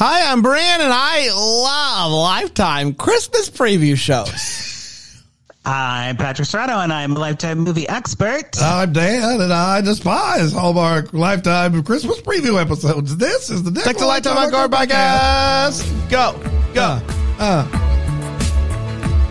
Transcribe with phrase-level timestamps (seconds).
[0.00, 5.24] Hi, I'm Brian, and I love Lifetime Christmas preview shows.
[5.64, 8.62] I'm Patrick Serrano, and I'm a Lifetime movie expert.
[8.62, 13.16] I'm Dan, and I despise Hallmark Lifetime Christmas preview episodes.
[13.16, 15.82] This is the Deck the Lifetime Uncorked podcast.
[16.08, 16.40] Go,
[16.74, 17.00] go,
[17.40, 17.64] Uh,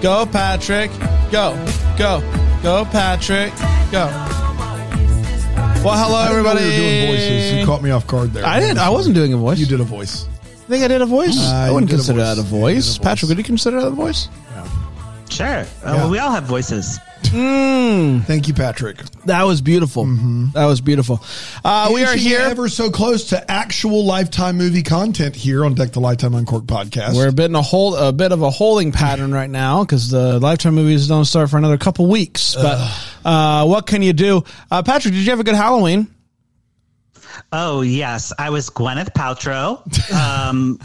[0.02, 0.92] go, Patrick.
[1.32, 1.56] Go,
[1.98, 2.20] go,
[2.62, 3.54] go, Patrick.
[3.90, 4.08] Go.
[5.82, 6.60] Well, hello, I didn't know everybody.
[6.60, 7.54] you were doing voices.
[7.54, 8.46] You caught me off guard there.
[8.46, 8.80] I didn't.
[8.80, 9.60] I wasn't doing a voice.
[9.60, 10.28] You did a voice.
[10.68, 11.38] I think I did a voice.
[11.40, 12.88] Uh, I you wouldn't did a consider that a You did a voice.
[12.88, 12.98] voice.
[12.98, 14.28] Patrick, would you consider that a voice?
[15.30, 15.48] Sure.
[15.48, 15.96] Uh, Yeah.
[15.96, 17.00] well, we all have voices.
[17.24, 18.98] Thank you, Patrick.
[19.26, 20.06] That was beautiful.
[20.54, 21.22] That was beautiful.
[21.64, 22.40] Uh, we are Inching here.
[22.40, 27.16] ever so close to actual Lifetime movie content here on Deck the Lifetime Uncorked podcast.
[27.16, 30.10] We're a bit in a hold, a bit of a holding pattern right now because
[30.10, 32.56] the Lifetime movies don't start for another couple weeks.
[32.56, 32.80] But
[33.26, 34.44] uh, what can you do?
[34.72, 36.08] Uh, Patrick, did you have a good Halloween?
[37.52, 39.82] Oh yes, I was Gwyneth Paltrow,
[40.14, 40.80] um,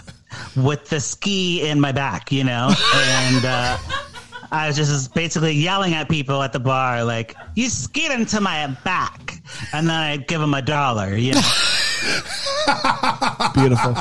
[0.56, 3.78] with the ski in my back, you know, and uh,
[4.50, 8.67] I was just basically yelling at people at the bar, like "You skied into my
[8.84, 9.39] back,"
[9.72, 11.17] and then I'd give them a dollar.
[11.17, 11.41] You know,
[13.55, 13.92] Beautiful.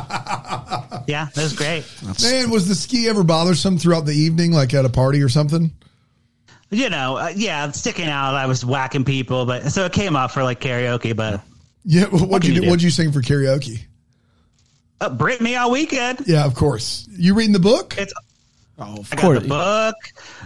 [1.07, 1.85] yeah, it was great.
[2.21, 5.71] Man, was the ski ever bothersome throughout the evening, like at a party or something?
[6.69, 8.35] You know, uh, yeah, sticking out.
[8.35, 11.15] I was whacking people, but so it came off for like karaoke.
[11.15, 11.41] But
[11.83, 12.05] Yeah.
[12.05, 12.61] What'd can you you do?
[12.61, 12.69] do?
[12.69, 13.79] What'd you sing for karaoke?
[14.99, 16.21] uh, Britney all weekend.
[16.27, 17.07] Yeah, of course.
[17.11, 17.95] You reading the book?
[17.97, 18.13] It's
[18.83, 19.41] Oh, of I got course.
[19.43, 19.95] the book.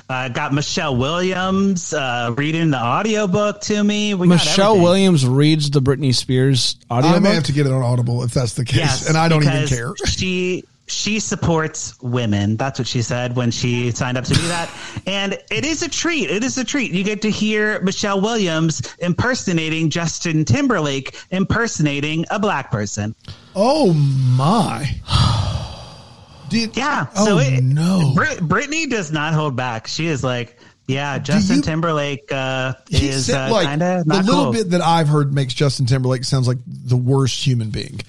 [0.09, 4.13] I got Michelle Williams uh, reading the audiobook to me.
[4.13, 4.83] We Michelle everything.
[4.83, 7.11] Williams reads the Britney Spears audio.
[7.11, 9.29] I may have to get it on Audible if that's the case, Yes, and I
[9.29, 9.93] don't even care.
[10.05, 12.57] She she supports women.
[12.57, 14.69] That's what she said when she signed up to do that.
[15.07, 16.29] and it is a treat.
[16.29, 16.91] It is a treat.
[16.91, 23.15] You get to hear Michelle Williams impersonating Justin Timberlake impersonating a black person.
[23.55, 24.89] Oh my!
[26.49, 27.07] Did, Yeah.
[27.15, 28.11] Oh so it, no!
[28.15, 29.87] Brit- Britney does not hold back.
[29.87, 34.43] She is like, yeah, Justin you- Timberlake uh, is uh, like kind of the little
[34.45, 34.51] cool.
[34.53, 37.99] bit that I've heard makes Justin Timberlake sounds like the worst human being.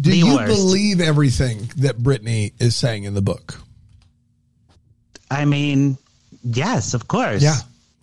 [0.00, 0.46] Do The you worst.
[0.46, 3.60] believe everything that Brittany is saying in the book?
[5.30, 5.98] I mean,
[6.42, 7.42] yes, of course.
[7.42, 7.56] Yeah,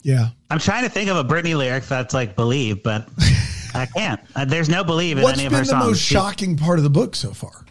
[0.03, 0.30] yeah.
[0.50, 3.08] I'm trying to think of a Britney lyric that's like believe, but
[3.74, 4.19] I can't.
[4.36, 5.69] Uh, there's no believe in What's any of her songs.
[5.69, 7.66] What's been the most shocking part of the book so far?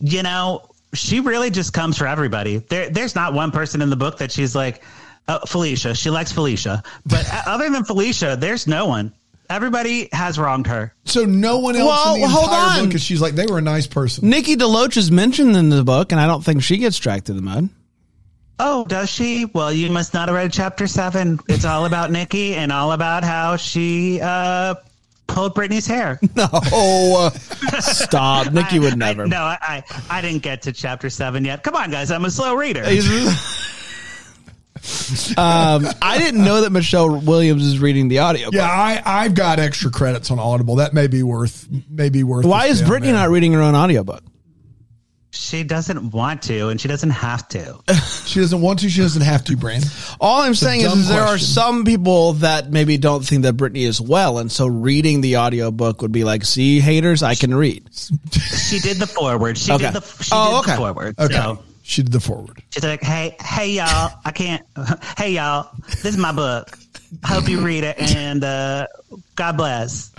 [0.00, 2.58] you know, she really just comes for everybody.
[2.58, 4.82] There, there's not one person in the book that she's like,
[5.28, 5.94] oh, Felicia.
[5.94, 9.12] She likes Felicia, but uh, other than Felicia, there's no one.
[9.50, 10.94] Everybody has wronged her.
[11.04, 12.78] So no one else Well, in the hold entire on.
[12.80, 14.28] book because she's like they were a nice person.
[14.30, 17.36] Nikki DeLoach is mentioned in the book, and I don't think she gets dragged through
[17.36, 17.68] the mud.
[18.58, 19.46] Oh, does she?
[19.46, 21.40] Well, you must not have read chapter seven.
[21.48, 24.76] It's all about Nikki and all about how she uh,
[25.26, 26.20] pulled Britney's hair.
[26.36, 27.30] No, uh,
[27.80, 28.52] stop.
[28.52, 29.24] Nikki would never.
[29.24, 31.62] I, no, I, I I didn't get to chapter seven yet.
[31.64, 32.84] Come on, guys, I'm a slow reader.
[35.38, 38.48] um, I didn't know that Michelle Williams is reading the audio.
[38.52, 40.76] Yeah, I I've got extra credits on Audible.
[40.76, 42.44] That may be worth may be worth.
[42.46, 43.20] Why is Brittany there.
[43.22, 44.22] not reading her own audiobook?
[45.30, 47.80] She doesn't want to, and she doesn't have to.
[48.24, 48.88] She doesn't want to.
[48.88, 49.56] She doesn't have to.
[49.56, 49.84] Brand.
[50.20, 53.82] All I'm saying is, is there are some people that maybe don't think that Brittany
[53.82, 57.88] is well, and so reading the audiobook would be like, see, haters, I can read.
[58.32, 59.58] She did the forward.
[59.58, 59.90] She Okay.
[59.90, 60.70] did the she Oh, did okay.
[60.70, 61.18] the forward.
[61.18, 62.62] Okay, So she did the forward.
[62.70, 64.66] she's like, hey, hey, y'all, I can't.
[65.18, 66.76] Hey, y'all, this is my book.
[67.24, 68.86] Hope you read it, and uh,
[69.36, 70.10] God bless.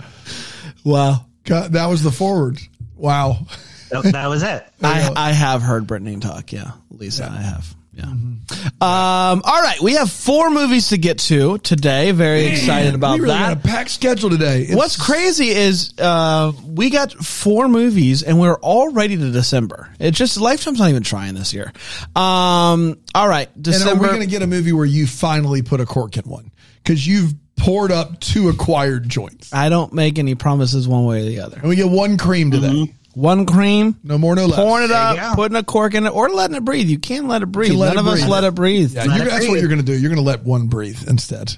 [0.84, 1.26] Wow.
[1.44, 2.58] God, that was the forward.
[2.94, 3.46] Wow.
[3.88, 4.66] So that was it.
[4.82, 6.52] I, I have heard Brittany talk.
[6.52, 7.75] Yeah, Lisa, I have.
[7.96, 8.04] Yeah.
[8.04, 12.10] Um, all right, we have four movies to get to today.
[12.10, 13.54] Very excited about we really that.
[13.54, 14.62] got a packed schedule today.
[14.62, 19.88] It's- What's crazy is uh, we got four movies and we're already to December.
[19.98, 21.72] It's just Lifetime's not even trying this year.
[22.14, 25.80] Um, all right, And are we going to get a movie where you finally put
[25.80, 26.50] a cork in one?
[26.84, 31.24] Because you've poured up two acquired joints, I don't make any promises one way or
[31.24, 31.56] the other.
[31.58, 32.92] and we get one cream today.
[33.16, 34.56] One cream, No more, no less.
[34.60, 35.32] pouring it you up, go.
[35.36, 36.88] putting a cork in it, or letting it breathe.
[36.88, 37.72] You can't let it breathe.
[37.72, 38.92] let None it of us let it breathe.
[38.92, 39.92] Yeah, Let you're, it that's what you're going to do.
[39.98, 41.56] You're going to let one breathe instead.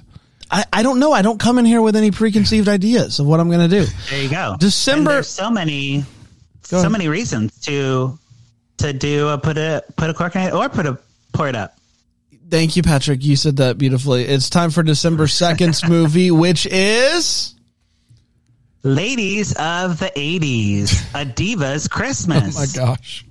[0.49, 1.11] I, I don't know.
[1.11, 3.91] I don't come in here with any preconceived ideas of what I'm going to do.
[4.09, 4.55] There you go.
[4.57, 6.05] December- And there's so many,
[6.63, 8.17] so many reasons to
[8.77, 10.97] to do a put a put a cork in it or put a
[11.33, 11.75] pour it up.
[12.49, 13.21] Thank you, Patrick.
[13.25, 14.23] You said that beautifully.
[14.23, 17.53] It's time for December 2nd's movie, which is.
[18.83, 22.55] Ladies of the '80s, a diva's Christmas.
[22.57, 23.25] Oh my gosh.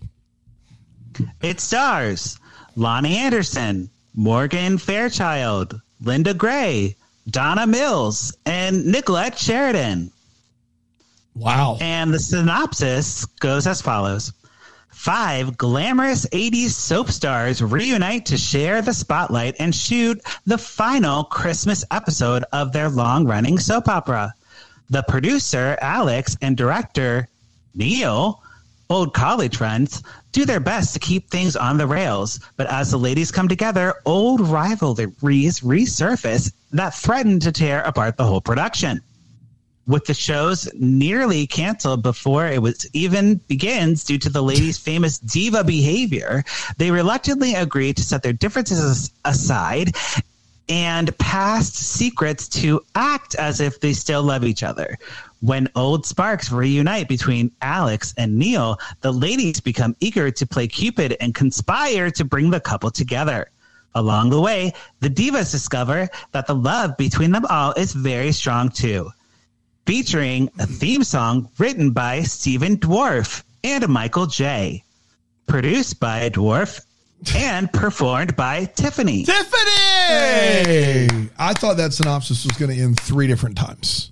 [1.40, 2.38] It stars
[2.76, 6.96] Loni Anderson, Morgan Fairchild, Linda Gray,
[7.30, 10.12] Donna Mills, and Nicolette Sheridan.
[11.34, 11.78] Wow.
[11.80, 14.32] And the synopsis goes as follows
[14.90, 21.84] Five glamorous 80s soap stars reunite to share the spotlight and shoot the final Christmas
[21.92, 24.34] episode of their long running soap opera.
[24.90, 27.28] The producer, Alex, and director,
[27.74, 28.42] Neil,
[28.90, 30.02] old college friends,
[30.32, 32.40] do their best to keep things on the rails.
[32.56, 38.24] But as the ladies come together, old rivalries resurface that threaten to tear apart the
[38.24, 39.00] whole production
[39.88, 45.18] with the shows nearly canceled before it was even begins due to the ladies' famous
[45.18, 46.44] diva behavior,
[46.76, 49.96] they reluctantly agree to set their differences aside
[50.68, 54.96] and past secrets to act as if they still love each other.
[55.40, 61.16] When old sparks reunite between Alex and Neil, the ladies become eager to play Cupid
[61.20, 63.50] and conspire to bring the couple together.
[63.94, 68.68] Along the way, the divas discover that the love between them all is very strong
[68.68, 69.10] too
[69.88, 74.84] featuring a theme song written by Stephen Dwarf and Michael J.
[75.46, 76.84] Produced by Dwarf
[77.34, 79.24] and performed by Tiffany.
[79.24, 79.77] Tiffany!
[80.08, 81.08] Hey,
[81.38, 84.10] I thought that synopsis was going to end three different times.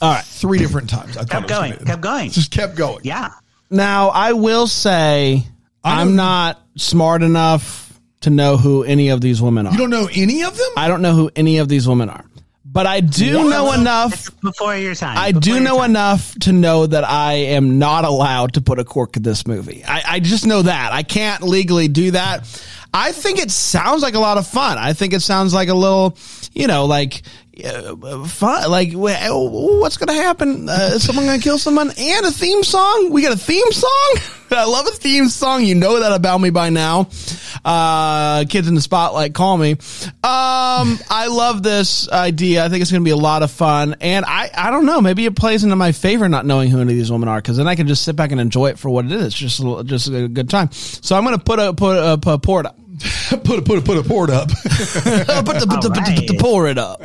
[0.00, 0.24] All right.
[0.24, 1.16] Three different times.
[1.16, 2.30] I thought Kept it going, kept going.
[2.30, 3.00] Just kept going.
[3.04, 3.30] Yeah.
[3.70, 5.44] Now, I will say
[5.84, 9.72] I I'm don't- smart enough to know who any of these women are.
[9.72, 10.68] You don't know any of them?
[10.76, 12.24] I don't know who any of these women are.
[12.64, 14.38] But I do know enough.
[14.42, 15.16] Before your time.
[15.16, 15.90] I do know time.
[15.92, 19.82] enough to know that I am not allowed to put a cork in this movie.
[19.86, 20.92] I, I just know that.
[20.92, 22.44] I can't legally do that.
[22.96, 24.78] I think it sounds like a lot of fun.
[24.78, 26.16] I think it sounds like a little,
[26.54, 27.22] you know, like
[27.62, 28.70] uh, fun.
[28.70, 30.66] Like, what's going to happen?
[30.66, 31.90] Uh, is someone going to kill someone?
[31.90, 33.10] And a theme song?
[33.10, 34.16] We got a theme song?
[34.50, 35.64] I love a theme song.
[35.64, 37.08] You know that about me by now.
[37.64, 39.72] Uh, kids in the spotlight, call me.
[39.72, 42.64] Um, I love this idea.
[42.64, 43.96] I think it's going to be a lot of fun.
[44.00, 46.92] And I, I don't know, maybe it plays into my favor not knowing who any
[46.92, 48.88] of these women are because then I can just sit back and enjoy it for
[48.88, 49.26] what it is.
[49.26, 50.70] It's Just, just a good time.
[50.72, 52.85] So I'm going to put a, put a, put a up.
[53.44, 54.48] put a put a put a port up.
[54.48, 57.00] put the, put the, put the, pour it up.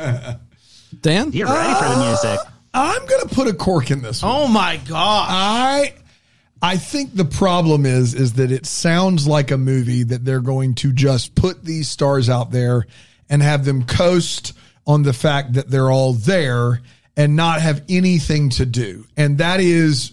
[1.00, 1.32] Dan?
[1.32, 2.40] You're ready for the uh, music.
[2.74, 4.32] I'm going to put a cork in this one.
[4.32, 5.26] Oh my God.
[5.28, 5.94] I
[6.62, 10.74] I think the problem is is that it sounds like a movie that they're going
[10.76, 12.86] to just put these stars out there
[13.28, 14.52] and have them coast
[14.86, 16.80] on the fact that they're all there
[17.16, 19.06] and not have anything to do.
[19.16, 20.12] And that is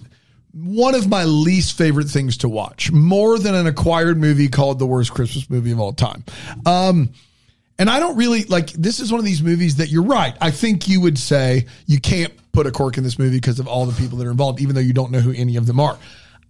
[0.51, 4.87] one of my least favorite things to watch, more than an acquired movie called the
[4.87, 6.23] worst Christmas movie of all time.
[6.65, 7.09] Um,
[7.77, 10.35] and I don't really like this is one of these movies that you're right.
[10.41, 13.67] I think you would say you can't put a cork in this movie because of
[13.67, 15.79] all the people that are involved, even though you don't know who any of them
[15.79, 15.97] are.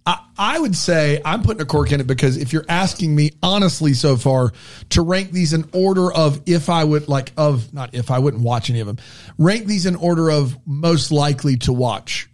[0.06, 3.32] I, I would say I'm putting a cork in it because if you're asking me
[3.42, 4.52] honestly so far
[4.90, 8.42] to rank these in order of if I would like of not if I wouldn't
[8.42, 8.98] watch any of them,
[9.38, 12.29] rank these in order of most likely to watch.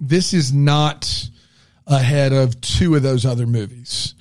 [0.00, 1.28] This is not
[1.86, 4.14] ahead of two of those other movies.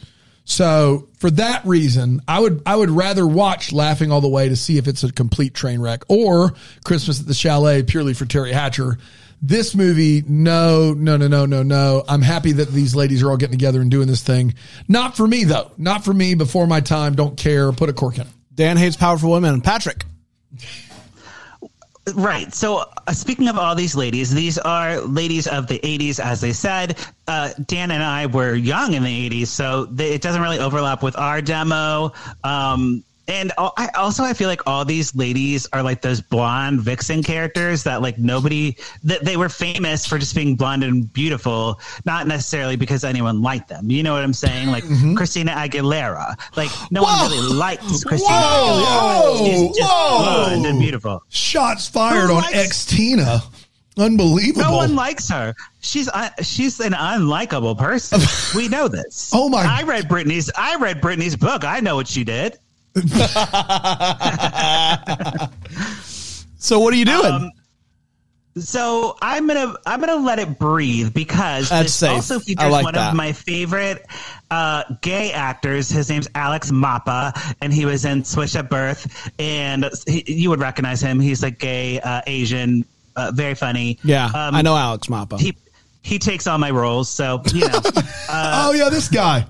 [0.46, 4.56] So for that reason, I would I would rather watch Laughing All the Way to
[4.56, 6.54] see if it's a complete train wreck or
[6.86, 8.98] Christmas at the Chalet purely for Teri Hatcher.
[9.42, 12.04] This movie, no, no, no, no, no, no.
[12.08, 14.56] I'm happy that these ladies are all getting together and doing this thing.
[14.88, 15.70] Not for me though.
[15.78, 16.34] Not for me.
[16.34, 17.16] Before my time.
[17.16, 17.72] Don't care.
[17.74, 18.34] Put a cork in it.
[18.56, 19.60] Dan hates powerful women.
[19.60, 20.06] Patrick.
[22.16, 22.54] Right.
[22.54, 26.54] So, uh, speaking of all these ladies, these are ladies of the 80s, as they
[26.54, 26.98] said.
[27.28, 31.18] Uh, Dan and I were young in the 80s, so it doesn't really overlap with
[31.18, 32.14] our demo.
[32.46, 37.24] Um, and I also I feel like all these ladies are like those blonde vixen
[37.24, 42.28] characters that like nobody that they were famous for just being blonde and beautiful, not
[42.28, 43.92] necessarily because anyone liked them.
[43.92, 44.70] You know what I'm saying?
[44.70, 46.36] Like Christina Aguilera.
[46.56, 47.24] Like no Whoa!
[47.24, 49.36] one really likes Christina Whoa!
[49.36, 49.46] Aguilera.
[49.46, 50.18] She's just Whoa!
[50.24, 51.24] blonde and beautiful.
[51.30, 53.42] Shots fired on Xtina.
[53.98, 54.62] Unbelievable.
[54.62, 55.56] No one likes her.
[55.82, 58.22] She's uh, she's an unlikable person.
[58.56, 59.32] we know this.
[59.34, 59.80] Oh my- god.
[59.82, 60.52] I read Britney's.
[60.56, 61.64] I read Britney's book.
[61.66, 62.58] I know what she did.
[66.60, 67.26] So what are you doing?
[67.34, 67.52] Um,
[68.58, 72.10] So I'm gonna I'm gonna let it breathe because That's this safe.
[72.12, 73.10] also features like one that.
[73.12, 74.04] of my favorite
[74.50, 75.90] uh, gay actors.
[75.90, 80.60] His name's Alex Mapa, and he was in Switched at Birth, and he, you would
[80.60, 81.20] recognize him.
[81.20, 82.84] He's like gay uh, Asian,
[83.16, 84.00] uh, very funny.
[84.04, 85.38] yeah, Um, I know Alex Mapa.
[85.40, 85.56] He
[86.02, 87.80] he takes all my roles, so you know.
[88.30, 89.46] oh yeah, this guy.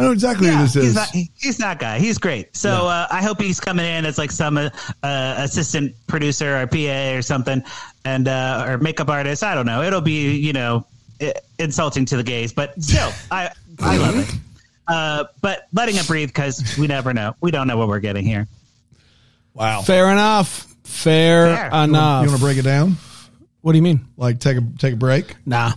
[0.00, 0.84] I know exactly who Yeah, this is.
[0.84, 1.98] he's, not, he's that guy.
[1.98, 2.56] He's great.
[2.56, 4.70] So uh, I hope he's coming in as like some uh,
[5.02, 7.62] uh, assistant producer or PA or something,
[8.04, 9.42] and uh, or makeup artist.
[9.42, 9.82] I don't know.
[9.82, 10.86] It'll be you know
[11.58, 14.34] insulting to the gays, but still, I I love it.
[14.88, 17.36] Uh, but letting it breathe because we never know.
[17.40, 18.48] We don't know what we're getting here.
[19.54, 19.82] wow.
[19.82, 20.66] Fair enough.
[20.84, 21.66] Fair, Fair.
[21.84, 22.24] enough.
[22.24, 22.96] You want to break it down?
[23.60, 24.06] what do you mean?
[24.16, 25.36] Like take a take a break?
[25.46, 25.72] Nah.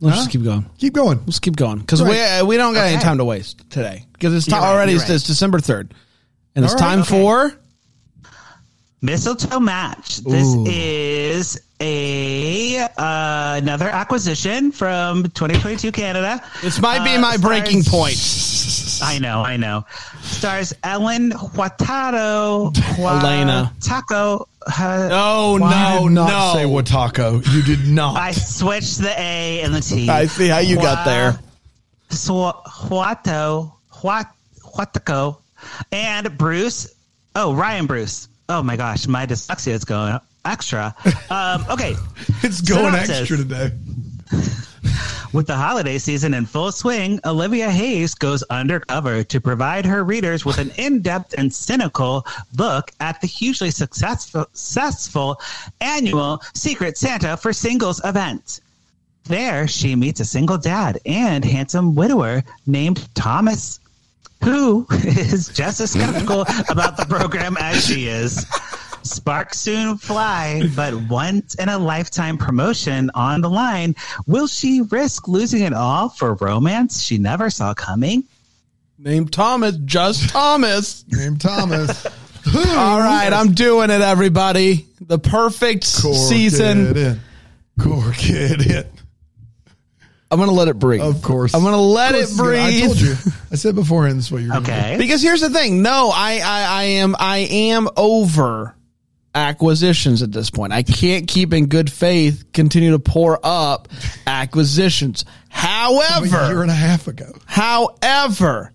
[0.00, 0.20] Let's Huh?
[0.22, 0.66] just keep going.
[0.78, 1.20] Keep going.
[1.26, 2.40] Let's keep going because we Right.
[2.40, 5.02] uh, we don't got any time to waste today because it's You're right, already it's,
[5.02, 5.10] right.
[5.10, 5.92] it's December third,
[6.54, 7.08] and it's All right, time okay.
[7.10, 7.58] for
[9.00, 10.18] Mistletoe match.
[10.18, 10.64] This Ooh.
[10.66, 16.42] is a uh, another acquisition from 2022 Canada.
[16.60, 18.16] this might be Uh, my breaking point.
[19.00, 19.84] I know, I know.
[20.22, 23.72] Stars Ellen Huatado, Elena.
[23.80, 24.48] Taco.
[24.66, 26.52] Uh, Oh no, not no!
[26.54, 27.46] say Watako.
[27.54, 28.16] You did not.
[28.20, 30.08] I switched the A and the T.
[30.08, 31.38] I see how you got there.
[32.10, 32.34] So
[32.66, 34.26] Huato, Huat,
[34.60, 35.36] Huataco,
[35.92, 36.92] and Bruce.
[37.36, 38.26] Oh, Ryan Bruce.
[38.50, 40.94] Oh my gosh, my dyslexia is going extra.
[41.28, 41.94] Um, okay,
[42.42, 43.20] it's going Synopsis.
[43.20, 43.72] extra today.
[45.34, 50.46] With the holiday season in full swing, Olivia Hayes goes undercover to provide her readers
[50.46, 52.26] with an in depth and cynical
[52.56, 55.38] look at the hugely successful, successful
[55.82, 58.62] annual Secret Santa for Singles event.
[59.24, 63.80] There, she meets a single dad and handsome widower named Thomas,
[64.42, 68.46] who is just as skeptical about the program as she is.
[69.02, 73.94] Sparks soon fly, but once in a lifetime promotion on the line,
[74.26, 78.24] will she risk losing it all for romance she never saw coming?
[78.98, 81.04] Name Thomas, just Thomas.
[81.08, 82.04] Name Thomas.
[82.46, 84.86] All right, I'm doing it, everybody.
[85.00, 86.88] The perfect Cork season.
[86.88, 87.20] it in.
[87.80, 88.86] Cork it in.
[90.30, 91.00] I'm gonna let it breathe.
[91.00, 91.54] Of course.
[91.54, 92.60] I'm gonna let it course breathe.
[92.60, 93.14] I told you.
[93.50, 94.72] I said beforehand this is what you're gonna do.
[94.72, 94.96] Okay.
[94.98, 95.80] Because here's the thing.
[95.82, 98.74] No, I, I, I am, I am over
[99.34, 100.72] acquisitions at this point.
[100.72, 103.88] I can't keep in good faith continue to pour up
[104.26, 105.24] acquisitions.
[105.48, 107.32] However, A year and a half ago.
[107.46, 108.72] however,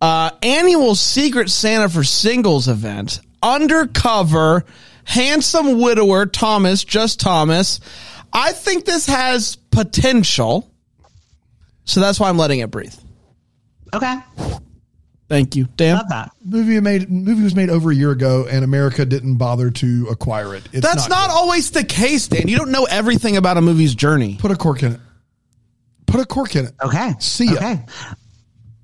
[0.00, 4.64] uh, annual Secret Santa for Singles event, undercover,
[5.04, 7.80] handsome widower Thomas, just Thomas.
[8.32, 10.70] I think this has potential.
[11.84, 12.94] So that's why I'm letting it breathe.
[13.94, 14.16] Okay.
[15.28, 15.96] Thank you, Dan.
[15.96, 16.32] Love that.
[16.44, 20.54] Movie made movie was made over a year ago, and America didn't bother to acquire
[20.54, 20.68] it.
[20.72, 21.34] It's That's not, good.
[21.34, 22.46] always the case, Dan.
[22.46, 24.36] You don't know everything about a movie's journey.
[24.38, 25.00] Put a cork in it.
[26.06, 26.74] Put a cork in it.
[26.84, 27.12] Okay.
[27.20, 27.54] See ya.
[27.54, 27.80] Okay.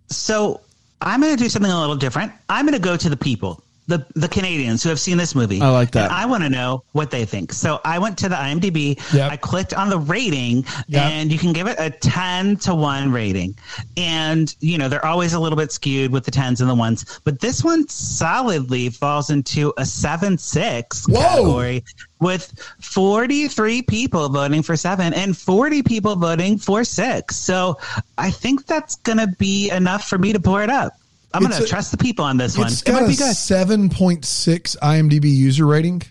[0.08, 0.62] So
[1.00, 2.32] I'm going to do something a little different.
[2.48, 5.60] I'm going to go to the people, the the Canadians who have seen this movie.
[5.60, 6.04] I like that.
[6.04, 7.52] And I want to know what they think.
[7.52, 8.98] So I went to the IMDb.
[9.12, 9.32] Yep.
[9.32, 11.02] I clicked on the rating, Yep.
[11.02, 13.54] and you can give it a 10 to 1 rating.
[13.96, 17.20] And, you know, they're always a little bit skewed with the 10s and the 1s,
[17.24, 21.20] but this one solidly falls into a 7 6 Whoa.
[21.20, 21.84] category
[22.20, 27.34] with 43 people voting for 7 and 40 people voting for 6.
[27.36, 27.78] So
[28.18, 30.92] I think that's going to be enough for me to pour it up.
[31.32, 32.66] I'm going to trust the people on this one.
[32.68, 36.02] It's It got might a seven point six IMDb user rating.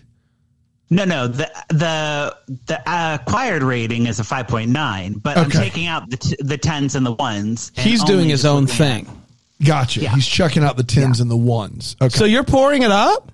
[0.92, 2.36] No, no, the the
[2.66, 6.96] the uh, acquired rating is a 5.9, but I'm taking out the t- the 10s
[6.96, 7.70] and the 1s.
[7.76, 9.22] and He's doing his own looking at- thing.
[9.64, 10.00] Gotcha.
[10.00, 10.14] Yeah.
[10.14, 11.94] He's chucking out the tens and the ones.
[12.00, 12.08] Okay.
[12.16, 13.30] So you're pouring it up?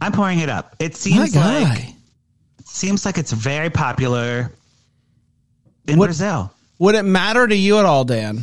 [0.00, 0.74] I'm pouring it up.
[0.80, 1.62] It My seems guy.
[1.62, 1.84] like
[2.66, 4.52] seems like it's very popular
[5.86, 6.52] in What- Brazil.
[6.80, 8.42] Would it matter to you at all, Dan?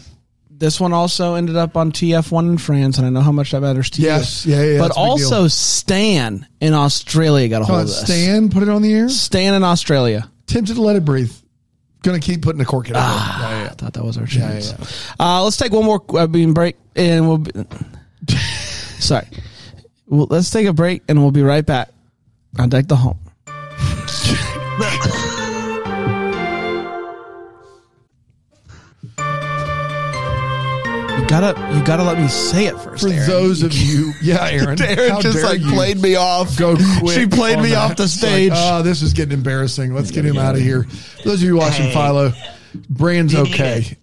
[0.60, 3.62] This one also ended up on TF1 in France, and I know how much that
[3.62, 4.46] matters to Yes.
[4.46, 4.54] you.
[4.56, 8.02] Yeah, yeah, But that's a big also, Stan in Australia got a hold of this.
[8.02, 9.08] Stan, put it on the air.
[9.08, 10.30] Stan in Australia.
[10.48, 11.32] Tempted to let it breathe.
[12.04, 13.00] Gonna keep putting the cork in it.
[13.02, 13.50] Ah.
[13.52, 13.70] Yeah, yeah.
[13.72, 14.74] I thought that was our chance.
[14.78, 14.86] yeah.
[15.38, 17.38] Uh, let's take one more I mean, break, and we'll.
[17.40, 17.52] Be,
[19.00, 19.28] sorry,
[20.08, 21.90] well, let's take a break, and we'll be right back
[22.58, 23.18] on deck the home.
[31.30, 33.04] gotta, you gotta let me say it first.
[33.04, 33.28] For Aaron.
[33.30, 36.58] those of you, yeah, Aaron, Aaron just like you played me off.
[36.58, 37.18] Go quick.
[37.18, 37.92] She played me that.
[37.92, 38.52] off the It's like, stage.
[38.56, 39.94] oh, this is getting embarrassing.
[39.94, 40.84] Let's get him out of here.
[40.84, 41.94] For those of you watching Hey.
[41.94, 42.34] Philo,
[42.90, 43.98] Brand's okay.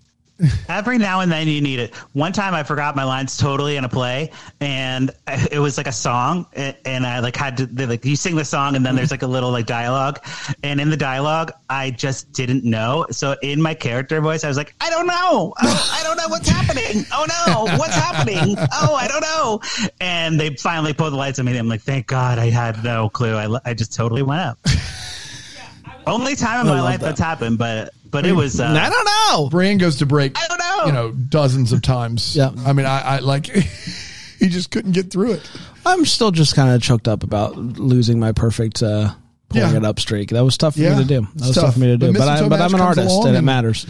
[0.69, 1.95] Every now and then you need it.
[2.13, 5.11] One time I forgot my lines totally in a play, and
[5.51, 8.77] it was like a song, and I like had to like you sing the song,
[8.77, 10.25] and then there's like a little like dialogue,
[10.63, 13.07] and in the dialogue I just didn't know.
[13.11, 16.29] So in my character voice, I was like, I don't know, I, I don't know
[16.29, 17.05] what's happening.
[17.13, 18.57] Oh no, what's happening?
[18.73, 19.61] Oh, I don't know.
[20.01, 21.53] And they finally pulled the lights on me.
[21.53, 23.35] and I'm like, thank God, I had no clue.
[23.37, 24.59] I I just totally went up.
[26.07, 27.07] Only time in my life that.
[27.07, 28.61] that's happened, but but it was.
[28.61, 29.49] Uh, I don't know.
[29.51, 30.37] Brand goes to break.
[30.39, 30.87] I don't know.
[30.87, 32.37] You know, dozens of times.
[32.37, 32.51] Yeah.
[32.65, 33.47] I mean, I, I like.
[34.39, 35.51] he just couldn't get through it.
[35.85, 39.13] I'm still just kind of choked up about losing my perfect uh,
[39.49, 39.77] pulling Yeah.
[39.77, 40.31] it up streak.
[40.31, 41.21] That was tough for Yeah, me to do.
[41.23, 41.75] That it's was tough tough.
[41.75, 42.13] for me to do.
[42.13, 43.87] But, I, but I'm an artist, along and it matters.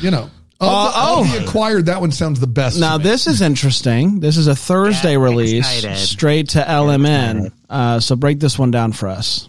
[0.00, 0.30] You know.
[0.60, 1.38] Of, Uh, the, oh.
[1.38, 2.78] the acquired, that one sounds the best.
[2.78, 4.20] Now this is interesting.
[4.20, 5.96] This is a Thursday Yeah, release, excited.
[5.96, 7.50] straight to LMN.
[7.68, 9.48] Uh, so break this one down for us.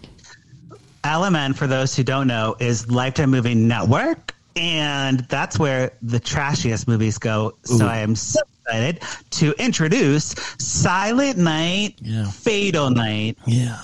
[1.04, 4.34] LMN, for those who don't know, is Lifetime Movie Network.
[4.56, 7.56] And that's where the trashiest movies go.
[7.64, 12.30] So I am so excited to introduce Silent Night, Yeah.
[12.30, 13.36] Fatal Night.
[13.46, 13.80] Yeah.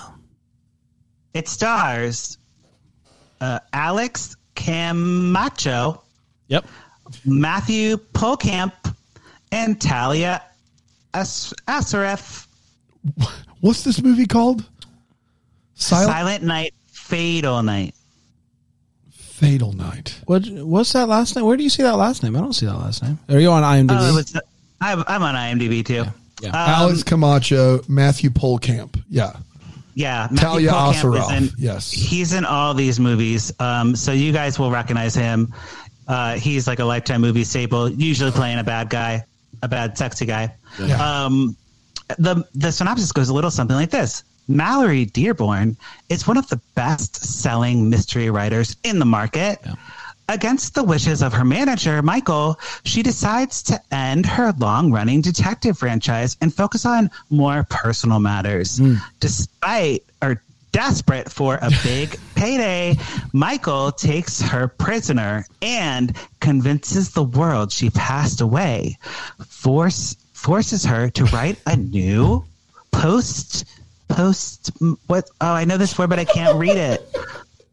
[1.33, 2.37] It stars
[3.41, 6.01] uh, Alex Camacho,
[6.47, 6.65] Yep.
[7.25, 8.73] Matthew Pohlkamp,
[9.51, 10.41] and Talia
[11.13, 12.47] As- Asaref.
[13.59, 14.63] What's this movie called?
[15.75, 16.73] Silent, Silent Night,
[17.11, 17.93] Fatal Night.
[19.11, 20.17] Fatal Night.
[20.25, 21.45] What what's that last name?
[21.45, 22.37] Where do you see that last name?
[22.37, 23.19] I don't see that last name.
[23.27, 23.97] Are you on IMDb?
[23.99, 24.39] Oh, was,
[24.79, 26.05] I'm, I'm on IMDb too.
[26.41, 26.49] Yeah.
[26.49, 29.01] Um, Alex Camacho, Matthew Pohlkamp.
[29.09, 29.33] Yeah.
[29.93, 31.91] Yeah, Matthew Talia Pohlkamp Asarov, is in- yes.
[31.91, 33.51] he's in all these movies.
[33.59, 35.53] Um, so you guys will recognize him.
[36.07, 39.25] Uh, he's like a lifetime movie staple, usually playing a bad guy,
[39.61, 40.55] a bad sexy guy.
[40.79, 41.25] Yeah.
[41.25, 41.57] Um,
[42.17, 44.23] the the synopsis goes a little something like this:
[44.55, 45.77] Mallory Dearborn
[46.09, 49.59] is one of the best selling mystery writers in the market.
[50.29, 55.77] Against the wishes of her manager, Michael, she decides to end her long running detective
[55.77, 58.77] franchise and focus on more personal matters.
[58.77, 58.95] Hmm.
[59.19, 60.41] Despite or
[60.71, 62.97] desperate for a big payday,
[63.33, 68.97] Michael takes her prisoner and convinces the world she passed away,
[69.45, 72.43] force forces her to write a new
[72.91, 73.65] post
[74.13, 74.71] post
[75.07, 77.01] what oh I know this word but I can't read it.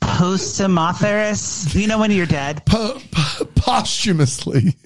[0.00, 1.74] Posthumous.
[1.74, 2.64] You know when you're dead.
[2.66, 4.76] Po- po- posthumously.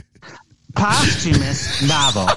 [0.75, 2.29] Posthumous novel.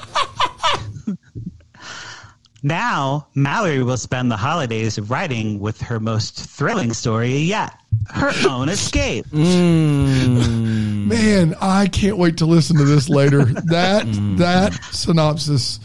[2.64, 7.74] now, Mallory will spend the holidays writing with her most thrilling story yet
[8.10, 9.26] her own escape.
[9.28, 11.08] Mm.
[11.08, 13.46] Man, I can't wait to listen to this later.
[13.46, 14.38] That mm.
[14.38, 15.80] that synopsis.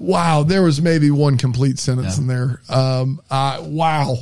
[0.00, 2.60] Wow, there was maybe one complete sentence in there.
[2.68, 4.16] Um, I wow,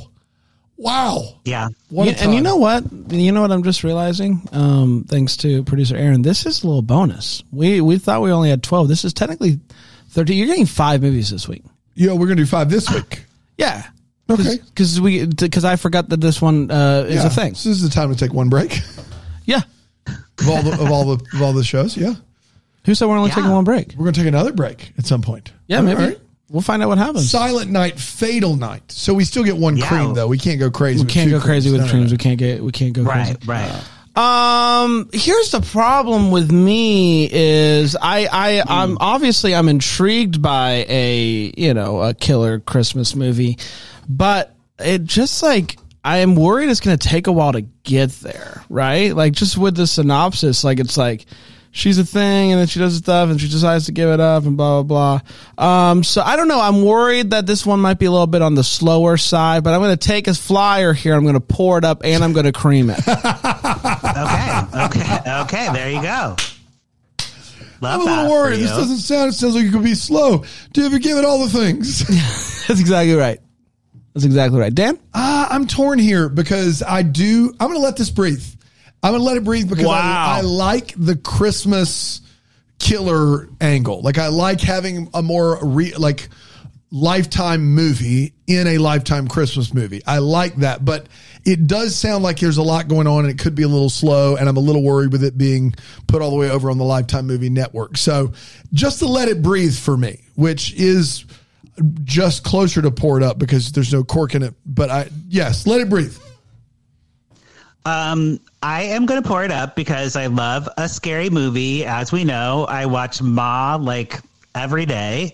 [0.77, 1.35] wow.
[1.45, 1.69] Yeah.
[1.89, 2.83] What a You- and you know what?
[3.09, 4.41] You know what I'm just realizing?
[4.51, 7.43] Um, thanks to producer Aaron, this is a little bonus.
[7.51, 8.87] We we thought we only had 12.
[8.87, 9.59] This is technically
[10.09, 10.37] 13.
[10.37, 11.63] You're getting five movies this week.
[11.95, 13.25] Yeah, we're gonna do five this week.
[13.57, 13.83] Yeah.
[14.29, 14.57] Okay.
[14.69, 17.27] Because we because I forgot that this one uh, is Yeah.
[17.27, 17.55] a thing.
[17.55, 18.79] So this is the time to take one break
[19.45, 19.61] Yeah.
[20.07, 21.97] of all the of all the of all the shows.
[21.97, 22.13] Yeah,
[22.89, 23.35] Who said we're only Yeah.
[23.35, 23.93] taking one break?
[23.95, 25.51] we're gonna take another break at some point.
[25.67, 26.01] Yeah, All maybe.
[26.01, 26.19] right.
[26.49, 27.29] We'll find out what happens.
[27.29, 28.81] Silent night, fatal night.
[28.91, 29.85] So we still get one Yeah.
[29.87, 30.25] cream though.
[30.27, 30.97] We can't go crazy.
[30.97, 31.73] we with can't go crazy creams.
[31.73, 32.11] with No, no, creams.
[32.11, 32.13] no.
[32.15, 33.39] We can't get we can't go Right, crazy.
[33.45, 33.71] right.
[34.15, 41.53] Um, here's the problem with me is I I I'm obviously I'm intrigued by a
[41.55, 43.59] you know a killer Christmas movie,
[44.09, 48.09] but it just like I am worried it's going to take a while to get
[48.21, 49.15] there, right?
[49.15, 51.25] Like just with the synopsis, like it's like
[51.71, 54.45] she's a thing and then she does stuff and she decides to give it up
[54.45, 55.19] and blah blah
[55.57, 55.89] blah.
[55.89, 56.61] Um, so I don't know.
[56.61, 59.73] I'm worried that this one might be a little bit on the slower side, but
[59.73, 61.13] I'm going to take a flyer here.
[61.13, 62.99] I'm going to pour it up and I'm going to cream it.
[64.19, 64.59] Okay.
[64.85, 65.17] Okay.
[65.41, 65.73] Okay.
[65.73, 66.35] There you go.
[67.81, 68.59] Love I'm a little worried.
[68.59, 69.29] This doesn't sound.
[69.29, 70.43] It sounds like it could be slow.
[70.73, 71.99] Do you ever give it all the things?
[72.67, 73.39] That's exactly right.
[74.13, 74.73] That's exactly right.
[74.73, 74.99] Dan?
[75.13, 77.53] Uh, I'm torn here because I do.
[77.59, 78.43] I'm going to let this breathe.
[79.01, 79.93] I'm going to let it breathe because Wow.
[79.95, 82.21] I, I like the Christmas
[82.79, 84.01] killer angle.
[84.01, 86.29] Like I like having a more re, like
[86.91, 90.01] lifetime movie in a lifetime Christmas movie.
[90.07, 91.07] I like that, but
[91.45, 93.89] it does sound like there's a lot going on and it could be a little
[93.89, 94.35] slow.
[94.35, 95.73] And I'm a little worried with it being
[96.07, 97.95] put all the way over on the Lifetime Movie Network.
[97.97, 98.33] So
[98.73, 101.25] just to let it breathe for me, which is
[102.03, 104.53] just closer to pour it up because there's no cork in it.
[104.65, 106.17] But I, yes, let it breathe.
[107.85, 111.85] Um, I am going to pour it up because I love a scary movie.
[111.85, 114.19] As we know, I watch Ma like
[114.53, 115.33] every day.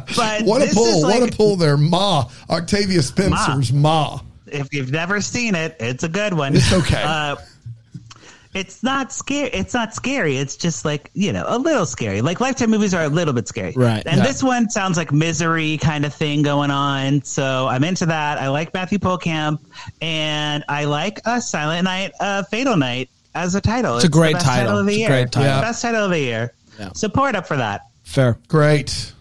[0.16, 0.86] but What a pull!
[0.86, 2.28] is what a pull there, Ma.
[2.48, 4.20] Octavia Spencer's Ma.
[4.46, 6.56] If you've never seen it, it's a good one.
[6.56, 7.02] It's okay.
[7.02, 7.36] Uh,
[8.54, 9.48] it's not scary.
[9.50, 10.36] It's not scary.
[10.36, 12.20] It's just like you know, a little scary.
[12.20, 14.02] Like lifetime movies are a little bit scary, Right.
[14.06, 14.26] And Yeah.
[14.26, 17.22] this one sounds like misery kind of thing going on.
[17.22, 18.38] So I'm into that.
[18.38, 19.60] I like Matthew Pohlkamp,
[20.02, 23.96] and I like a Silent Night, uh, Fatal Night as a title.
[23.96, 24.78] It's a great the best title.
[24.78, 25.08] of the It's a year.
[25.08, 25.48] great title.
[25.48, 25.60] Yeah.
[25.60, 26.52] Best title of the year.
[26.78, 26.90] Yeah.
[26.94, 27.82] So pour it up for that.
[28.04, 28.36] Fair.
[28.48, 29.12] Great.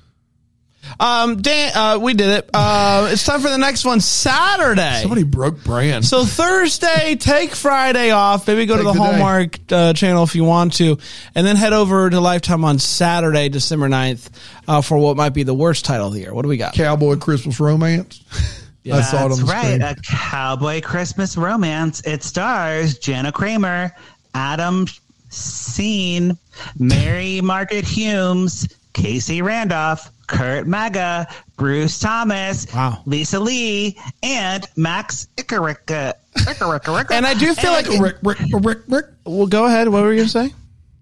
[0.99, 2.49] Um, Dan, uh, we did it.
[2.53, 5.01] Uh, it's time for the next one, Saturday.
[5.01, 6.05] Somebody broke brand.
[6.05, 8.47] So Thursday, take Friday off.
[8.47, 8.99] Maybe go to the, the.
[8.99, 10.97] Hallmark uh, channel if you want to,
[11.35, 14.29] and then head over to Lifetime on Saturday, December 9th,
[14.67, 16.33] uh, for what might be the worst title of the year.
[16.33, 16.73] What do we got?
[16.73, 18.23] Cowboy Christmas Romance.
[18.91, 19.65] I saw it on the right.
[19.65, 19.81] screen.
[19.81, 22.01] A cowboy Christmas romance.
[22.01, 23.91] It stars Jenna Kramer,
[24.33, 24.87] Adam
[25.29, 26.37] Scene,
[26.77, 33.01] Mary Margaret Humes, Casey Randolph, Kurt Mega, Bruce Thomas, Wow.
[33.05, 36.13] Lisa Lee, and Max Icarika.
[36.37, 39.05] Icarika- And I do feel like Rick, Rick, Rick, Rick.
[39.25, 39.89] well, go ahead.
[39.89, 40.53] What were you gonna say?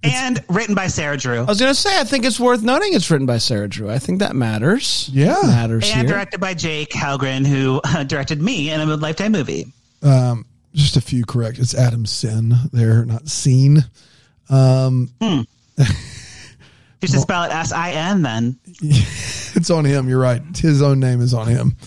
[0.04, 1.40] and written by Sarah Drew.
[1.40, 3.90] I was gonna say I think it's worth noting it's written by Sarah Drew.
[3.90, 5.10] I think that matters.
[5.12, 5.36] Yeah.
[5.44, 6.16] matters And here.
[6.16, 9.68] directed by Jake Helgren, who uh, directed me in a Lifetime movie.
[10.04, 11.58] Um, just a few correct.
[11.60, 13.84] It's Adam Senn there, not Scene.
[14.50, 15.10] Um,
[17.02, 18.60] You should spell it S I N then.
[18.82, 20.10] it's on him.
[20.10, 20.42] You're right.
[20.56, 21.78] His own name is on him.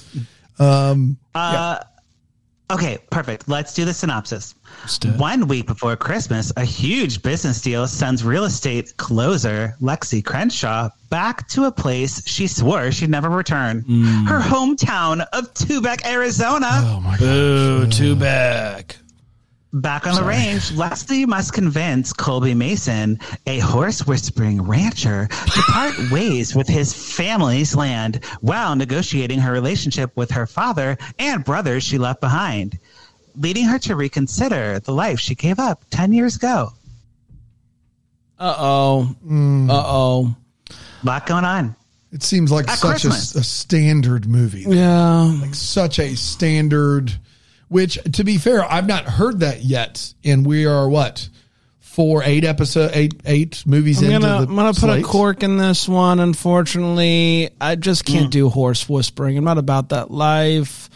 [0.58, 1.80] Um, uh,
[2.70, 3.48] okay, perfect.
[3.48, 4.54] Let's do the synopsis.
[5.00, 5.08] do.
[5.12, 11.48] One week before Christmas, a huge business deal sends real estate closer Lexi Crenshaw back
[11.48, 14.28] to a place she swore she'd never return mm.
[14.28, 16.68] her hometown of Tubac, Arizona.
[16.70, 17.20] Oh my god.
[17.20, 18.14] Boo, too
[19.72, 20.02] back.
[20.02, 25.94] Back on the range, Leslie must convince Colby Mason, a horse whispering rancher, to part
[26.11, 31.98] ways with his family's land while negotiating her relationship with her father and brothers she
[31.98, 32.78] left behind,
[33.37, 36.70] leading her to reconsider the life she gave up 10 years ago.
[38.38, 39.16] Uh oh.
[39.68, 40.37] Uh oh.
[41.04, 41.76] lot going on.
[42.12, 44.64] It seems like At such a, a standard movie.
[44.66, 45.38] Yeah.
[45.40, 47.12] Like such a standard.
[47.70, 51.28] Which, to be fair, I've not heard that yet, and we are what
[51.78, 55.04] four, eight episode, eight, eight movies I'm into gonna, the I'm gonna put slate.
[55.04, 56.18] a cork in this one.
[56.18, 59.38] Unfortunately, I just can't do horse whispering.
[59.38, 60.90] I'm not about that life.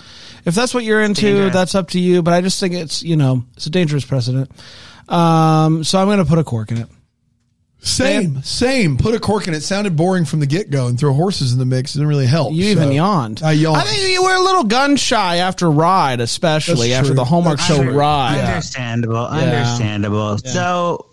[0.44, 1.52] If that's what you're into, dangerous.
[1.52, 2.22] that's up to you.
[2.22, 4.50] But I just think it's you know it's a dangerous precedent.
[5.08, 6.88] Um, so I'm gonna put a cork in it.
[7.84, 8.96] Same, same.
[8.96, 9.60] Put a cork in it.
[9.62, 12.26] Sounded boring from the get go, and throw horses in the mix it didn't really
[12.26, 12.52] help.
[12.54, 13.42] You So, even yawned.
[13.44, 13.76] I yawned.
[13.76, 17.16] I think you were a little gun shy after Ride, especially That's after true.
[17.16, 17.92] the Hallmark That's show true.
[17.92, 18.40] Ride.
[18.40, 19.26] Understandable.
[19.26, 20.38] Understandable.
[20.38, 21.06] So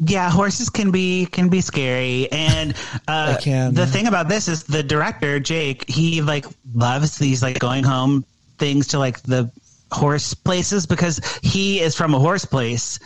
[0.00, 2.74] yeah, horses can be can be scary, and
[3.08, 3.86] uh, can, the yeah.
[3.86, 8.24] thing about this is the director Jake he like loves these like going home
[8.58, 9.50] things to like the
[9.90, 12.98] horse places because he is from a horse place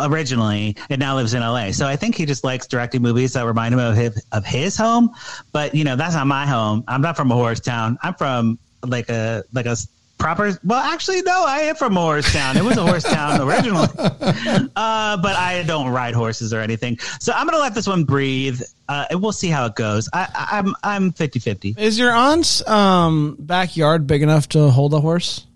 [0.00, 1.72] originally and now lives in LA.
[1.72, 4.76] So I think he just likes directing movies that remind him of his, of his
[4.76, 5.10] home.
[5.52, 6.84] But you know, that's not my home.
[6.88, 7.98] I'm not from a horse town.
[8.02, 9.76] I'm from like a like a
[10.18, 10.58] proper.
[10.64, 12.56] Well, actually, no, I am from a horse town.
[12.56, 16.98] It was a horse town originally, uh, but I don't ride horses or anything.
[17.20, 20.08] So I'm gonna let this one breathe, uh, and we'll see how it goes.
[20.12, 21.76] I, I, I'm I'm 50 50.
[21.78, 25.46] Is your aunt's um, backyard big enough to hold a horse?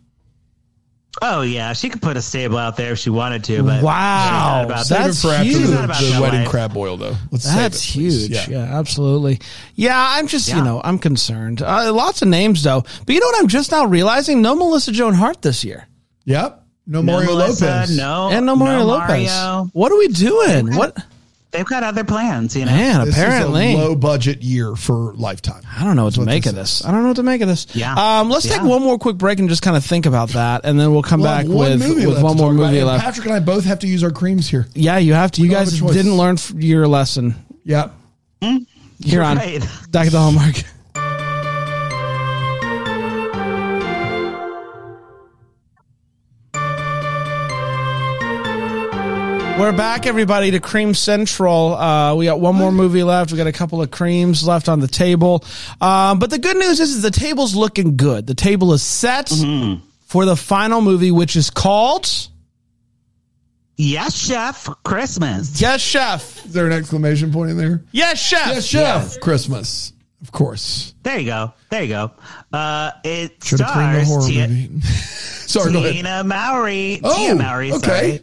[1.20, 3.62] Oh yeah, she could put a stable out there if she wanted to.
[3.62, 4.62] But Wow.
[4.64, 5.04] about Save that.
[5.04, 5.66] That's it for after huge.
[5.68, 6.48] the, about the wedding life.
[6.48, 7.16] crab boil, though.
[7.30, 8.48] Let's that's it, huge.
[8.48, 8.60] Yeah.
[8.78, 9.40] absolutely.
[9.74, 11.60] Yeah, I'm just, you know, I'm concerned.
[11.60, 12.80] Uh, lots of names, though.
[13.04, 14.40] But you know what I'm just now realizing?
[14.40, 15.86] No Melissa Joan Hart this year.
[16.24, 16.64] Yep.
[16.86, 17.96] No, No Mario Melissa, Lopez.
[17.96, 19.30] No, and no Mario Lopez.
[19.30, 19.68] Mario.
[19.74, 20.74] What are we doing?
[20.74, 20.96] What?
[21.52, 22.72] They've got other plans, you know.
[22.72, 23.74] Man, This apparently.
[23.74, 25.62] is a low budget year for Lifetime.
[25.78, 26.80] I don't know what to what make this of this.
[26.80, 26.86] is.
[26.86, 27.66] I don't know what to make of this.
[27.76, 27.92] Yeah.
[28.20, 30.80] Um, let's take one more quick break and just kind of think about that, and
[30.80, 33.04] then we'll come We'll back one with, with one more talk about, movie and left.
[33.04, 34.66] Patrick and I both have to use our creams here.
[34.74, 35.42] yeah, you have to.
[35.42, 37.34] You guys didn't learn your lesson.
[37.64, 37.92] Yep.
[39.04, 39.60] Here on right.
[39.90, 40.54] back at the Hallmark.
[49.58, 51.74] We're back, everybody, to Cream Central.
[51.76, 53.30] Uh, we got one more movie left.
[53.30, 55.44] We got a couple of creams left on the table.
[55.80, 58.26] Um, but the good news is, is the table's looking good.
[58.26, 59.30] The table is set
[60.06, 62.10] for the final movie, which is called
[63.76, 64.68] Yes, Chef.
[64.84, 65.60] Christmas.
[65.60, 66.44] Yes, Chef.
[66.46, 67.84] Is there an exclamation point in there?
[67.92, 68.48] Yes, Chef.
[68.48, 69.20] Yes, Chef.
[69.20, 69.92] Christmas.
[70.22, 70.94] Of course.
[71.04, 71.52] There you go.
[71.70, 72.10] There you go.
[72.52, 74.80] Uh, it Should have creamed a stars horror Tia, movie.
[74.86, 75.72] Sorry.
[75.72, 77.00] Tina Mowry.
[77.04, 77.72] Oh, Tia Mowry.
[77.72, 78.16] okay.
[78.18, 78.20] Sorry.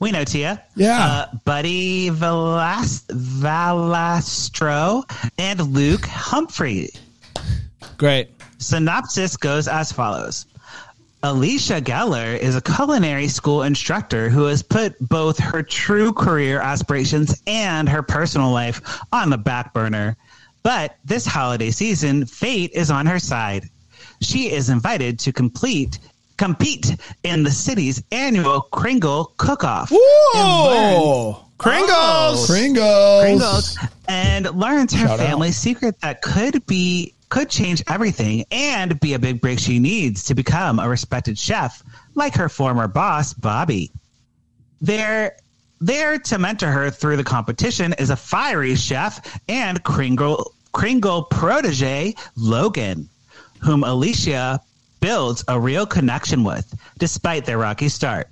[0.00, 0.62] We know Tia.
[0.76, 0.98] Yeah.
[1.00, 5.04] Uh, Buddy Velas- Valastro
[5.38, 6.90] and Luke Humphrey.
[7.96, 8.30] Great.
[8.58, 10.46] Synopsis goes as follows.
[11.24, 17.42] Alicia Geller is a culinary school instructor who has put both her true career aspirations
[17.48, 18.80] and her personal life
[19.12, 20.16] on the back burner.
[20.62, 23.68] But this holiday season, fate is on her side.
[24.22, 25.98] She is invited to complete
[26.38, 29.90] compete in the city's annual Kringle Cook-Off.
[29.90, 31.44] Whoa!
[31.58, 31.88] Kringles.
[31.90, 32.44] Oh.
[32.46, 33.20] Pringles.
[33.22, 35.26] Pringles and learns her Shout out.
[35.26, 40.24] family's secret that could be could change everything and be a big break she needs
[40.24, 41.82] to become a respected chef
[42.14, 43.90] like her former boss Bobby.
[44.80, 45.36] There
[45.80, 52.14] there to mentor her through the competition is a fiery chef and Kringle Kringle protege
[52.36, 53.08] Logan,
[53.60, 54.60] whom Alicia
[55.00, 58.28] builds a real connection with despite their rocky start.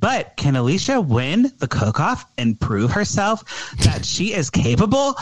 [0.00, 5.16] But can Alicia win the cook off and prove herself that she is capable?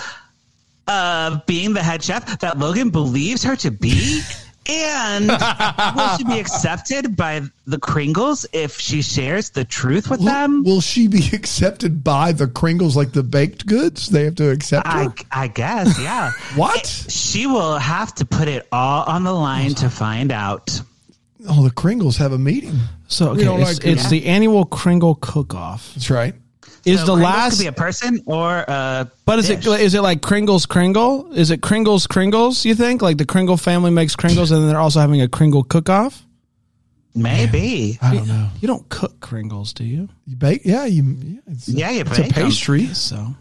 [0.89, 4.23] of being the head chef that Logan believes her to be?
[4.69, 10.65] And will she be accepted by the Kringles if she shares the truth with them?
[10.65, 14.09] Will she be accepted by the Kringles like the baked goods?
[14.09, 14.93] They have to accept her.
[14.93, 16.33] I, I guess, yeah.
[16.57, 16.87] What?
[16.87, 20.81] She will have to put it all on the line to find out.
[21.49, 22.79] oh, the Kringles have a meeting.
[23.09, 24.11] So okay, it's, like it's it.
[24.11, 25.93] the annual Kringle cook-off.
[25.95, 26.35] That's right.
[26.87, 29.81] Is So the Kringles last could be a person or a But is it dish.
[29.81, 31.33] is it like Kringles Kringle?
[31.33, 32.65] Is it Kringles Kringles?
[32.65, 35.65] You think like the Kringle family makes Kringles, and then they're also having a Kringle
[35.65, 36.23] cook-off?
[37.15, 37.99] maybe?
[38.03, 38.49] I don't know.
[38.61, 40.09] You don't cook Kringles, do you?
[40.27, 40.63] You bake?
[40.67, 41.03] Yeah, you.
[41.25, 42.45] Yeah, it's, Yeah, you it's a bake 'em.
[42.45, 42.87] pastry.
[42.95, 43.35] So,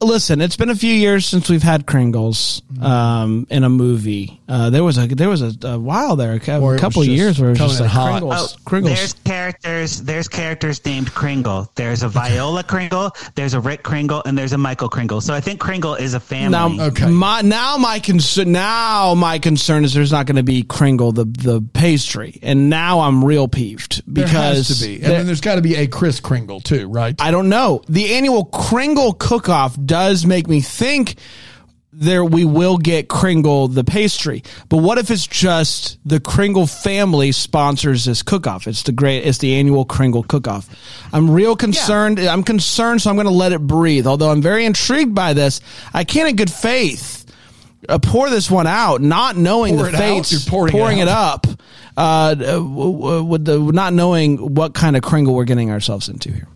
[0.00, 4.40] listen, it's been a few years since we've had Kringles um, in a movie.
[4.48, 7.00] Uh, there was a there was a, a while there, a cou- Or it couple
[7.00, 8.22] was just years where it was coming just in like hot.
[8.22, 8.56] Kringles.
[8.56, 8.84] Oh, Kringles.
[8.96, 10.02] there's characters.
[10.02, 11.70] There's characters named Kringle.
[11.74, 13.10] There's a Viola Kringle.
[13.34, 15.20] There's a Rick Kringle, and there's a Michael Kringle.
[15.20, 16.50] So I think Kringle is a family.
[16.76, 17.06] Now, Okay.
[17.10, 21.24] my now my concern now my concern is there's not going to be Kringle the
[21.24, 25.26] the pastry, and now I'm real peeved There because has to be, and there- then
[25.26, 27.14] there's got to be a Kris Kringle too, right?
[27.20, 27.82] I don't know.
[27.88, 31.16] The annual Kringle cook-off does make me think
[31.92, 34.42] there we will get Kringle the pastry.
[34.68, 38.66] But what if it's just the Kringle family sponsors this cook-off?
[38.66, 40.68] It's the great it's the annual Kringle cook-off.
[41.12, 42.18] I'm real concerned.
[42.18, 44.06] I'm concerned so I'm going to let it breathe.
[44.06, 45.60] Although I'm very intrigued by this,
[45.94, 47.24] I can't in good faith
[47.88, 49.98] uh, pour this one out, not knowing Pour the it out?
[49.98, 51.46] fates, You're pouring it it, up,
[51.96, 56.48] uh, w- with the not knowing what kind of Kringle we're getting ourselves into here.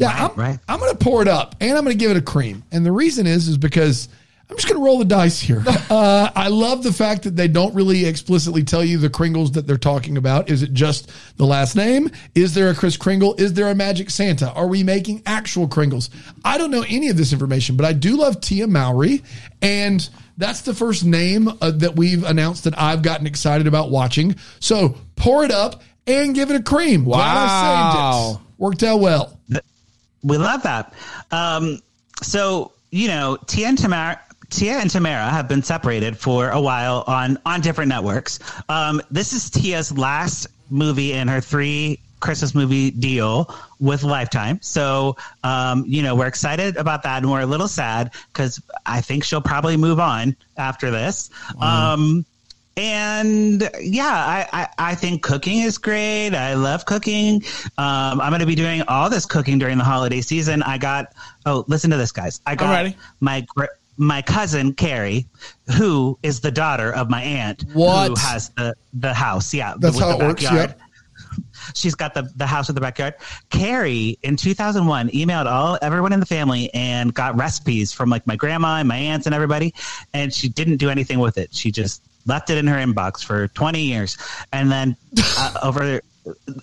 [0.00, 0.58] Yeah, Right, I'm, right.
[0.66, 2.64] I'm going to pour it up and I'm going to give it a cream.
[2.72, 4.08] And the reason is, is because
[4.48, 5.64] I'm just going to roll the dice here.
[5.90, 9.66] Uh, I love the fact that they don't really explicitly tell you the Kringles that
[9.66, 10.48] they're talking about.
[10.48, 12.12] Is it just the last name?
[12.36, 13.34] Is there a Kris Kringle?
[13.38, 14.52] Is there a Magic Santa?
[14.52, 16.08] Are we making actual Kringles?
[16.44, 19.24] I don't know any of this information, but I do love Tia Mowry.
[19.60, 20.08] And
[20.38, 24.36] that's the first name uh, that we've announced that I've gotten excited about watching.
[24.60, 27.02] So pour it up and give it a cream.
[27.02, 28.40] Glad I saved Wow.
[28.58, 29.40] Worked out well.
[30.22, 30.92] We love that.
[31.30, 31.80] Um,
[32.22, 34.18] so you know, Tia and Tamera.
[34.50, 38.40] Tia and Tamera have been separated for a while on on different networks.
[38.68, 44.58] Um, this is Tia's last movie in her three Christmas movie deal with Lifetime.
[44.62, 49.00] So, um, you know, we're excited about that, and we're a little sad because I
[49.00, 51.30] think she'll probably move on after this.
[51.60, 52.24] Um,
[52.80, 56.30] and yeah, I, I, I think cooking is great.
[56.34, 57.42] I love cooking.
[57.76, 60.62] Um, I'm going to be doing all this cooking during the holiday season.
[60.62, 61.12] I got,
[61.44, 62.40] oh, listen to this, guys.
[62.46, 63.46] I got my
[63.98, 65.26] my cousin Carrie,
[65.76, 68.08] who is the daughter of my aunt, What?
[68.08, 69.52] who has the the house.
[69.52, 70.70] Yeah, That's with how the it works, backyard.
[70.70, 70.80] yep.
[71.74, 73.14] She's got the, the house with the backyard.
[73.50, 78.36] Carrie in 2001 emailed all everyone in the family and got recipes from like my
[78.36, 79.74] grandma and my aunts and everybody,
[80.14, 81.54] and she didn't do anything with it.
[81.54, 84.16] She just left it in her inbox for 20 years,
[84.52, 84.96] and then
[85.36, 86.00] uh, over.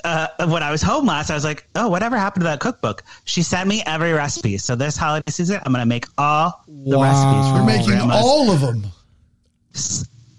[0.03, 3.03] Uh, when I was home last, I was like, "Oh, whatever happened to that cookbook?"
[3.25, 4.57] She sent me every recipe.
[4.59, 7.03] So this holiday season, I'm going to make all the Wow.
[7.03, 8.85] recipes for You're making grandma's all of them.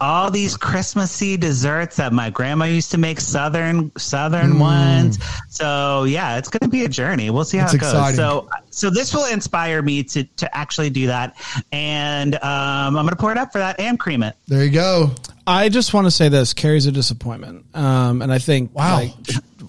[0.01, 5.19] All these Christmassy desserts that my grandma used to make southern southern ones.
[5.49, 7.31] So yeah, it's going to be a journey.
[7.31, 7.93] We'll see how That's it goes.
[7.93, 8.17] exciting.
[8.17, 11.37] So so this will inspire me to to actually do that,
[11.73, 14.37] and um, I'm going to pour it up for that and cream it.
[14.47, 15.11] There you go.
[15.47, 18.97] I just want to say this: Carrie's a disappointment, um, and I think Wow.
[18.99, 19.11] like,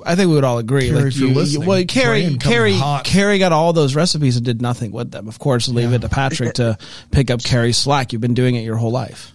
[0.05, 0.89] I think we would all agree.
[0.89, 3.03] Carrie, like if you're you, you- listening, well, Carrie, Carrie, hot.
[3.05, 5.27] Carrie got all those recipes and did nothing with them.
[5.27, 6.77] Of course, leave it to Patrick to
[7.11, 8.11] pick up Carrie's slack.
[8.13, 9.33] You've been doing it your whole life.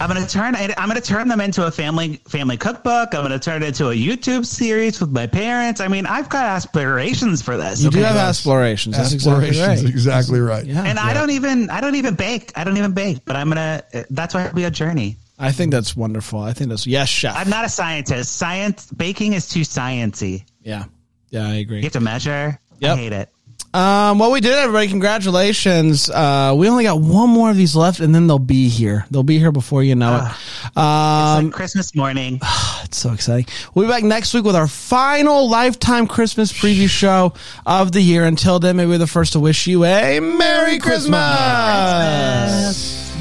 [0.00, 0.54] I'm going to turn.
[0.54, 3.14] I'm going to turn them into a family family cookbook.
[3.14, 5.80] I'm going to turn it into a YouTube series with my parents.
[5.80, 7.82] I mean, I've got aspirations for this.
[7.82, 8.08] You do okay?
[8.08, 8.96] have aspirations.
[8.96, 9.82] That's exactly right.
[9.84, 10.66] exactly right.
[10.66, 12.52] Yeah, and I don't even I don't even bake.
[12.54, 13.82] I don't even bake, but I'm gonna.
[14.10, 15.16] That's why it'll be a journey.
[15.38, 16.40] I think that's wonderful.
[16.40, 17.34] I think that's yes, chef.
[17.36, 18.36] I'm not a scientist.
[18.36, 20.44] Science baking is too sciency.
[20.60, 20.84] yeah,
[21.30, 21.78] yeah, I agree.
[21.78, 22.58] You have to measure.
[22.80, 22.92] Yep.
[22.92, 23.28] I hate it.
[23.74, 24.88] Um, well, we did, everybody.
[24.88, 26.10] Congratulations.
[26.10, 29.06] Uh, we only got one more of these left, and then they'll be here.
[29.10, 30.22] They'll be here before you know it.
[30.66, 32.38] It's Um, like Christmas morning.
[32.84, 33.46] it's so exciting.
[33.74, 37.32] We'll be back next week with our final lifetime Christmas preview show
[37.64, 38.24] of the year.
[38.26, 41.18] Until then, maybe we're the first to wish you a Merry Christmas.